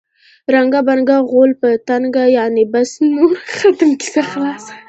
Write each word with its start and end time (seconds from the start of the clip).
ړنګه 0.53 0.79
بنګه 0.87 1.17
غول 1.29 1.51
په 1.61 1.69
تنګه. 1.89 2.23
یعنې 2.37 2.63
بس 2.73 2.91
نور 3.15 3.33
ختم، 3.55 3.89
کیسه 4.01 4.21
خلاصه. 4.31 4.71